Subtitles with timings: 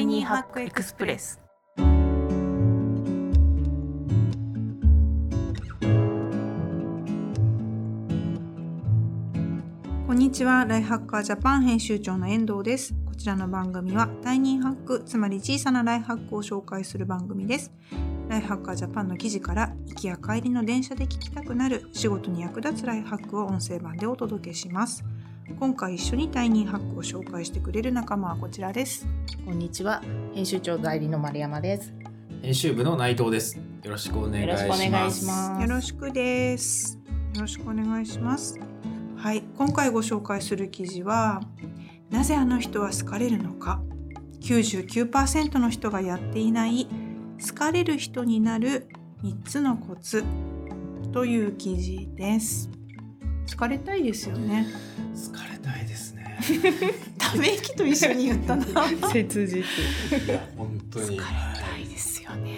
[0.00, 1.38] イニーハックエクスプレス。
[10.06, 10.64] こんにちは。
[10.64, 12.94] ライフハッカージャパン編集長の遠藤です。
[13.04, 17.70] こちらの番組はタイニーハックつまり小さなライフハックを紹介する番組です。
[18.30, 25.04] ライフハッカージャパンの記事から行きや帰りの電車で聞きたくなる仕事に役立つライフハックを音声版でお届けします。
[25.58, 29.06] 今回一緒にタイニーハックを紹介してくれる仲間はこちらです。
[29.44, 30.02] こんにちは。
[30.34, 31.92] 編集長代理の丸山です。
[32.42, 33.56] 編集部の内藤です。
[33.56, 34.62] よろしくお願いします。
[34.62, 35.62] よろしくお願いします。
[35.62, 36.98] よろしくです。
[37.34, 38.58] よろしくお願いします。
[39.16, 39.42] はい。
[39.56, 41.40] 今回ご紹介する記事は
[42.10, 43.80] なぜあの人は好かれるのか。
[44.40, 46.86] 99%の人がやっていない
[47.46, 48.88] 好かれる人になる
[49.22, 50.24] 3つのコツ
[51.12, 52.70] という記事です
[53.50, 54.66] 好かれたいですよね。
[55.14, 56.38] 疲れたいですね。
[57.18, 58.64] ため息と一緒に言ったな。
[59.12, 59.58] 切実。
[60.26, 61.18] いや本当に。
[61.18, 62.56] 好かれたいですよね。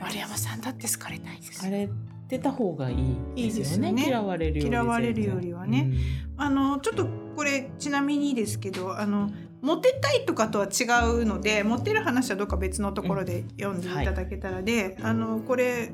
[0.00, 1.64] 丸山さんだって好かれたいです。
[1.64, 1.88] あれ
[2.28, 3.32] てた方がいいですよね。
[3.36, 4.04] いいですよね。
[4.06, 5.90] 嫌われるより嫌われるよりはね、
[6.36, 9.30] あのちょっとこれちなみにですけどあの
[9.60, 10.84] モテたいとかとは違
[11.20, 15.92] うのでモテる話はどっか別のところで読んでいただけたらで、あのこれ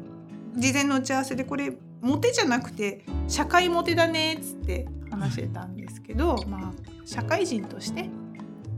[0.57, 6.73] 事前の打ち合わせでこれモテじゃなくて社会モテだねっつって話してたんですけど、まあ
[7.05, 8.11] 社会人として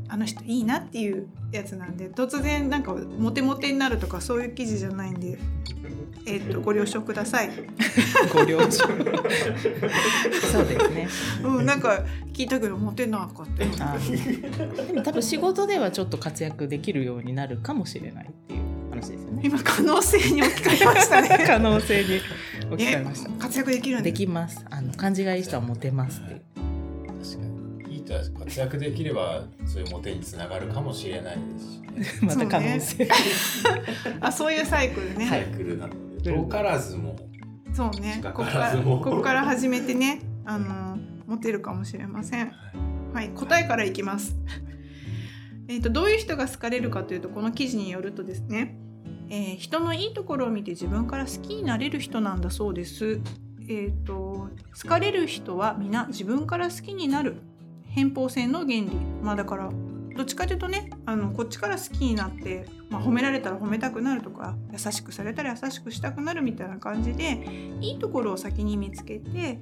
[0.08, 5.38] あの人いいなっていうやつなんで突然なんかモテモテになるとかそういう記事じゃないんで、
[6.26, 7.50] えっとご了承ください。
[8.32, 8.86] ご了承。
[10.50, 11.08] そうですね。
[11.44, 13.64] うん、なんか聞いたけどモテなかった
[14.84, 18.60] でも多分仕事ではちょっと活躍できるようになるかもしれないっていう
[18.90, 19.42] 話ですよね。
[19.44, 21.28] 今可能性に置き換えましたね。
[21.46, 22.20] 可能性に
[22.74, 23.30] 置き換えました。
[23.30, 24.64] 活躍できるんでできます。
[24.70, 26.34] あの感じがいい人はモテますって。
[26.34, 26.40] いう
[27.06, 27.42] 確
[27.82, 27.94] かに。
[27.94, 32.06] いい人は活躍できればそういうモテにつながるかもしれないですしね。
[32.22, 33.08] また可能性、
[34.20, 35.26] あそういうサイクルね。
[35.26, 36.30] サイクルなので。
[36.32, 37.16] 遠からずも。
[37.72, 38.20] そうね。
[38.22, 42.52] ここからここから始めてね、あのモテるかもしれません。
[43.12, 44.36] はい、答えからいきます。
[45.68, 48.76] えっとどういう人が好かれるかというとこの記事によるとですね、
[49.30, 53.20] えー人のいいところを見て自分から好きになれる人なんだそうです。
[53.68, 54.48] えっ、と
[54.82, 57.36] 好かれる人は皆自分から好きになる
[57.88, 58.90] 偏方性の原理。
[59.22, 59.70] まあだから
[60.16, 67.46] どっちかというとねあのこっちから好きになって、まあ、褒められたら褒めたくなるとか優しくされたら優しくしたくなるみたいな感じで
[67.80, 69.60] いいところを先に見つけて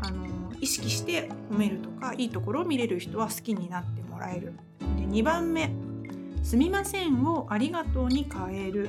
[0.00, 0.26] あの
[0.60, 4.54] 意識して褒めるとかいいところを見れる人は好きになってもらえる。
[4.78, 5.70] で2番目
[6.42, 8.88] 「すみません」を「ありがとう」に変える。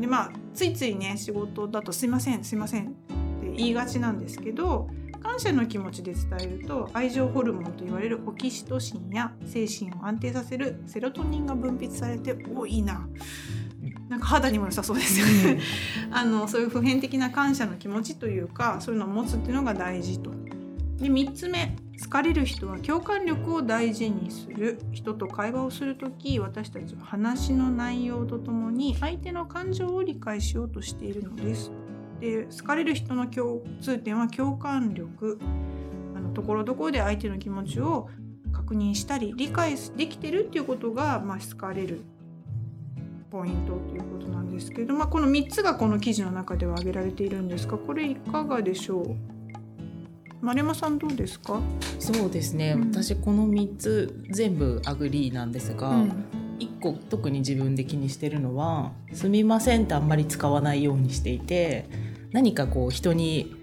[0.00, 4.88] でまあついついね仕事だと「すいませんすいません」って言いがちなんですけど
[5.22, 13.06] 感謝の気持ちで伝えると愛情ホルモンと言われるオキシトシンや精神を安定させるセロトニンが分泌されておいいな
[14.08, 15.60] なんか肌にも良さそうですよね。
[16.12, 20.32] あのそういう普遍的な感謝の気持ちというかそういうのを持つっていうのが大事と。
[21.02, 21.76] で3つ目。
[22.02, 24.80] 好かれる人は共感力を大事にする。
[24.92, 31.70] 人と会話をする時私たちは話の内容とともに相手の感情を理解しようとしているのです。
[32.20, 35.38] で好かれる人の共通点は共感力。
[36.16, 38.08] あのところどころで相手の気持ちを
[38.52, 42.02] 確認したり理解できてるっていうことが、まあ、好かれる。
[43.30, 49.16] ポイントということなんですけど、まあ、この3つがこの記事の中では挙げられているんですがこれいかがでしょう？
[50.42, 51.60] 丸山さんどうですか、
[52.00, 52.90] そうですね、うん。
[52.90, 56.24] 私この3つ全部 agree なんですが、うん。
[56.58, 61.88] 1個特に自分で気にしてるのは「すみません」ってあんまり使わないようにしていて
[62.30, 63.56] 何かこう人に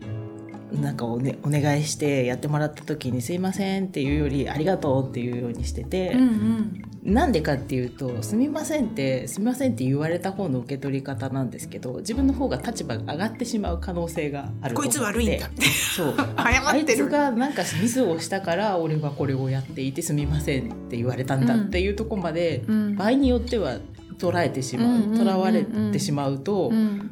[0.81, 15.49] なんかお,、ね、お願いしてやってもらった時に「すいません」っていうより「ありがとう」っていうようにしてて、うんうんなんでかっていうと「すみません」って「すみません」って言われた方の受け取り方なんですけど自分の方が立場が上がってしまう可能性があるとこいつ悪いんだ。
[15.95, 16.13] そう。
[16.37, 22.95] 謝あいつがなんかミスをしたから俺はこれをやっていてすみませんって言われたんだっていうところまで、うん。
[22.95, 23.77] 場合によっては
[24.17, 27.11] 捉えてしまうんうんわれてしまうと、うん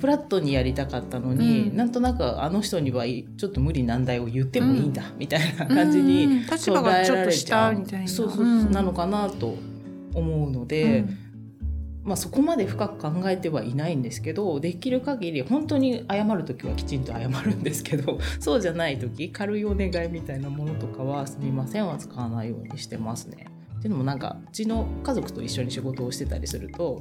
[0.00, 1.76] フラットにやりたかったのに、うん。
[1.76, 8.08] なんとなくあの人にはちょっと無理難題を言ってもいいんだ、みたいな感じに立場がちょっと下みたいな。
[8.08, 8.72] そうそう、うん。
[8.72, 9.56] なのかなと
[10.14, 11.04] 思うので。
[12.02, 23.46] まあ、そこまで深く考えてはいないんですけどできる限り本当に謝る時はきちんと謝るんですけど そうじゃない時軽いお願いみたいなものとかは「すみません」は使わないようにしてますね。
[23.78, 27.00] っていうのもなんかうちの家族と一緒に仕事をしてたりすると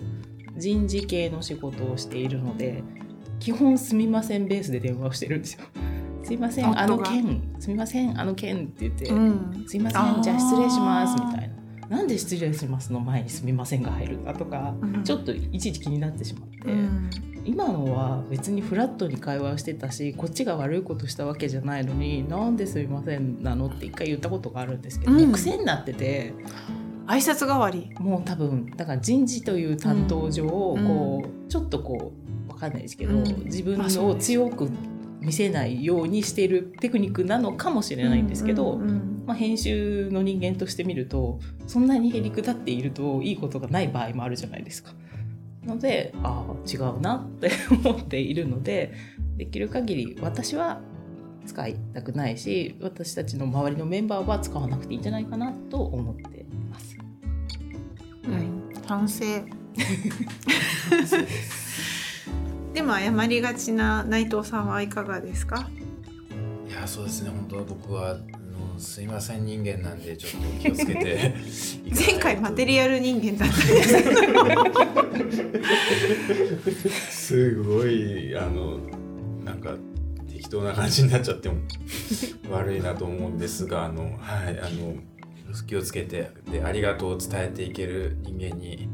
[0.59, 2.83] 人事系の仕事をしているので
[3.39, 5.61] 基本「すみません」ベースで電話をしてるんですよ。
[6.23, 9.65] すいませんあの件すみませんあの件って言って、うん。
[9.65, 11.49] すいませんじゃあ失礼しますみたい
[11.89, 11.97] な。
[11.97, 15.03] なんで失礼しますの前にすみませんが入るんだとか、うん。
[15.03, 17.09] ちょっといちいち気になってしまって、うん。
[17.45, 26.33] 今のは別にフラットに会話をしてたしこっちが悪いことしたわけじゃないのになんですみませんなのって一回言ったことがあるんですけど、癖になってて
[27.09, 27.89] 挨拶代わり。
[27.99, 32.13] もう多分だから人事という担当上、うんこうちょっとこ
[32.47, 34.69] うわかんないですけど、うん自分を強く
[35.19, 44.93] 見せないようにしているテクニックなのかもしれないんですけど、うんうんまあ、編集の人間として見るとそんなにへりくだっているといいことがない場合もあるじゃないですか。
[45.65, 48.93] のでああ違うなって思っているので
[49.35, 50.81] できる限り私は
[51.45, 56.38] 使いたくないし私たちの周りのメンバーは使わなくていいんじゃないかなと思って
[58.89, 59.23] 反省。
[62.73, 65.69] でも謝りがちな内藤さんはいかがですか？
[66.67, 68.19] いやそうですね本当は僕はあの
[68.79, 71.35] すいません人間なんでちょっと気をつけて
[71.93, 74.33] 前回マテリアル人間だったんですけど。
[77.11, 78.79] すごいあの
[79.45, 79.75] なんか
[80.27, 81.55] 適当な感じになっちゃっても
[82.51, 84.95] 悪いなと思うんですがあのはいあの
[85.65, 88.89] 気をつけてでありがとうを伝えていける人間に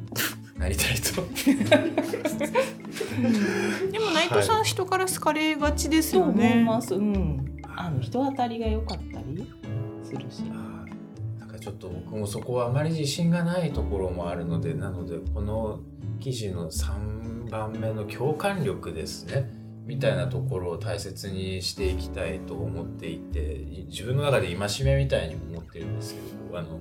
[0.57, 1.21] なりたいと
[3.91, 6.63] でも内藤さん、人から好かれがちですと思いよね。
[6.63, 6.95] ます。
[6.95, 7.61] うん。
[7.63, 9.51] あの人当たりが良かったり
[10.03, 10.43] するし。
[11.39, 15.79] なんかちょっと僕もそこはあまり自信がないところもあるのでなのでこの
[16.19, 19.49] 記事の3番目の共感力ですね
[19.85, 26.19] みたいなところを大切にしていきたいと思っていて自分の中で戒めみたいに思ってるんですけ
[26.51, 26.79] どあの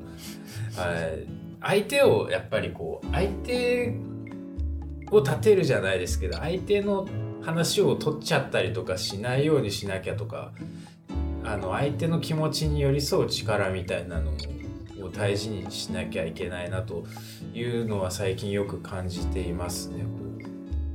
[0.77, 3.95] はい相手をやっぱりこう相手
[5.11, 7.07] を立てるじゃないですけど相手の
[7.43, 10.53] 話を取っちゃったりとかしないようにしなきゃとか
[11.43, 14.33] あの相手の気持ちに寄り添う力みたいなの
[15.03, 17.05] を大事にしなきゃいけないなと
[17.53, 20.14] いうのは最近よく感じていますね。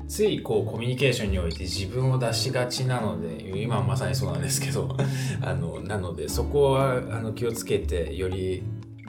[0.09, 4.97] ついこうコミュニケーションにおいて自分を出しがちなので今まさにそうなんですけど
[5.41, 8.63] あのなのでそこはあの気をつけてより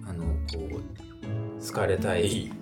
[0.06, 2.52] あのこう好かれたい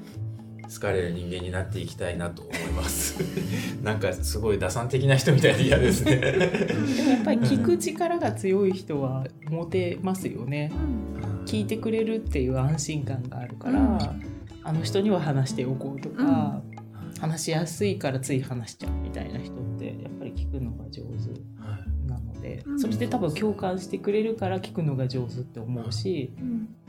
[0.72, 3.18] 好かれる人間になっていきたいなと思います。
[3.82, 6.16] なんかすごい打算的な人みたいで嫌ですね。
[6.16, 10.70] でもやっぱり聞く力が強い人はモテますよね。
[11.46, 13.98] 聞いてくれるっていう安心感があるから、うん。
[14.62, 16.60] あの人には話しておこうとか、
[17.20, 21.08] 話しやすいからつい話しちゃうみたいな人ってやっぱり聞くのが上手
[21.60, 22.08] はい。
[22.08, 22.80] なので、うん。
[22.80, 26.34] それで多分共感してくれるから聞くのが上手って思うし、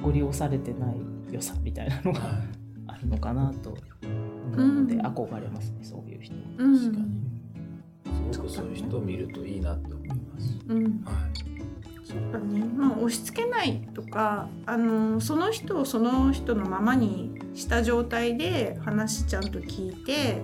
[0.01, 0.95] ご利用されてない
[1.31, 2.31] 良さみたいなのがはい
[2.87, 3.79] あるのかなと思
[4.53, 5.01] うので、うん。
[5.01, 6.35] 憧れますねそういう人。
[6.57, 6.77] うん。
[6.79, 8.33] 確かに。
[8.33, 10.59] すごくそういう人を見るといいなって思います。
[10.67, 10.83] うん。
[11.03, 11.11] は
[11.55, 11.58] い
[12.09, 20.41] そうだね、まあ押し付けないとかあのその人をその人のままにした状態で話ちゃんと聞いて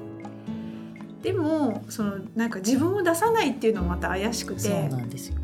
[1.24, 5.38] でもそのなんか自分を出さないっていうのもまた怪しくそうてなんですよ。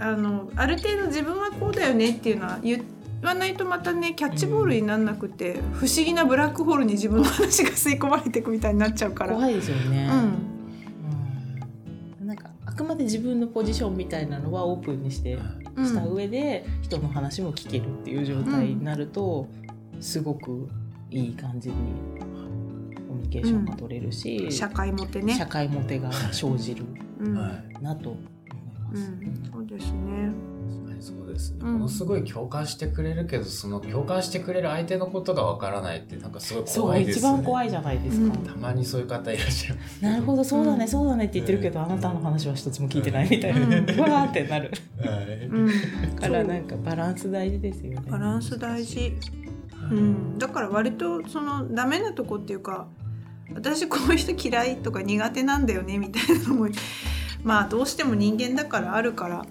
[0.00, 2.84] あのある程度自分はこうだよねっていうのは言
[3.22, 9.34] わないとまたねキャッチボールにならなくて、不思議なブラックホールに自分の話が吸い込まれていくみたいになっちゃうから。
[9.34, 10.08] 怖いですよね。
[10.12, 10.47] うん
[12.98, 15.38] で自分のポジションみたいなのはオープンにして
[15.76, 15.86] うん。
[15.86, 19.48] した上で人の話も聞けるっていう状態になると、
[20.00, 20.68] すごく
[21.10, 21.74] いい感じに
[23.08, 25.34] コミュニケーションが取れるし、社会モテね。
[25.34, 26.84] 社会モテが生じる
[27.80, 28.16] なと
[28.90, 29.02] ます。
[29.02, 30.32] うん、そうですね。
[31.00, 31.72] そうですね、うん。
[31.74, 38.24] ものすごい共感してくれるけどその共感してくれる相手のことがわからないってなんかすごいそう怖いですよね一番怖いじゃないですか。
[38.24, 38.32] うん。
[38.44, 44.72] たまにそういう方いらっしゃるなるほどそうだね、うんそうだねって言ってるけど、あなたの話は一つも聞いてないみたいな、うわーってなる。
[45.00, 45.46] はい。
[45.46, 45.66] うん、
[46.16, 48.02] だからなんかバランス大事ですよね。
[48.10, 49.00] バランス大事。
[49.00, 49.12] はい
[49.90, 52.88] うん、だから割とそのダメなとこっていうか
[53.54, 56.68] 私こういう人嫌いとか苦手なんだよねみたいなのも
[57.44, 59.46] まあどうしても人間だからあるから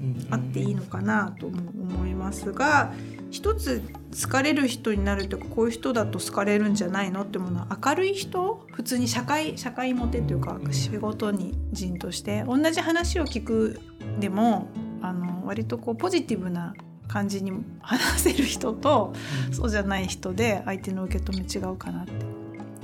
[0.00, 0.26] うん。
[0.30, 2.92] あっていいのかなとも思いますが
[3.30, 3.82] 一つ
[4.22, 10.72] 好かれる人になるとかこういう人だと好かれるんじゃないのってものは明るい人普通に社会社会モテというかうん。
[10.72, 13.80] 仕事に人として同じ話を聞く
[14.18, 14.68] でも
[15.00, 16.74] あの割とこうポジティブな
[17.08, 19.12] 感じに話せる人と
[19.50, 22.12] そうじゃない人で相手の受け止め違うかなって。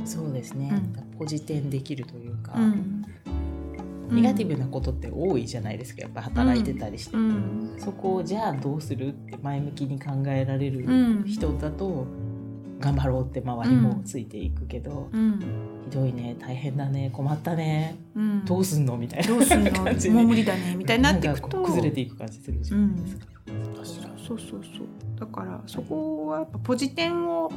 [0.05, 1.19] そうですね、うん。
[1.19, 3.05] ポジテンできるというか、うん
[4.11, 6.03] ネガティブなことって多いじゃないですか。
[6.03, 7.75] やっぱ働いてたりして、うん。
[7.79, 12.07] そこをじゃあどうするって前向きに考えられるうん人だと
[12.81, 15.41] 頑張ろうって周りもついていくけど、うん。
[15.85, 19.71] ひどいね大変だね困ったねうん、どうすんのみたいなどうすんの？
[19.71, 20.15] 感じで。
[20.15, 21.63] もう無理だねみたいになっていくと。
[21.63, 23.27] う崩れていく感じするじゃないですか。
[24.27, 24.87] そうそうそう。
[25.19, 27.51] だからそこはやっぱポジテンを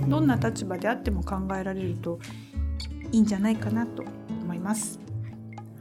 [0.00, 0.10] うん。
[0.10, 2.18] どんな立場であっても考えられると
[3.10, 4.04] いいんじゃないかなと
[4.42, 5.00] 思います。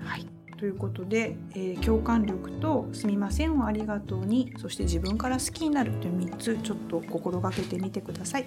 [0.08, 0.26] はい、
[0.58, 8.46] ということで、えー共感力と「すみませんをありがとうに」そして自分から好きになるという3つちょっと心がけてみてください。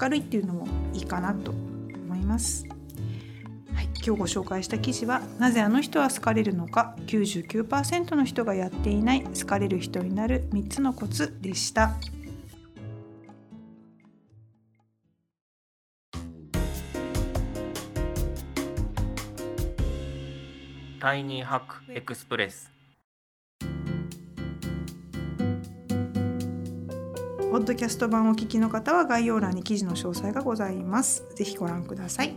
[0.00, 2.66] 明るいっていうのもいいかなと思います。
[3.74, 11.96] はい、今日ご紹介した記事は「なぜあの人は好かれるのか99%の人がやっていない好かれる人になる3つのコツ」でした。
[21.00, 22.70] Tiny Hack Express
[27.50, 31.24] ポッドキャスト版をお聞きの方は概要欄に記事の詳細がございます。
[31.34, 32.34] ぜひご覧ください。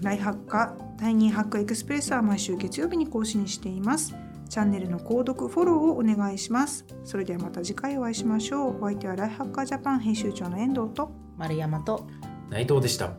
[0.00, 4.14] ライフハッカー Tiny Hack Express は毎週月曜日に更新しています。
[4.48, 6.86] チャンネルの購読、フォローをお願いします。
[7.04, 8.78] それではまた次回お会いしましょう。
[8.82, 12.08] お相手はライフハッカージャパン編集長の遠藤と丸山と
[12.48, 13.12] 内藤でした。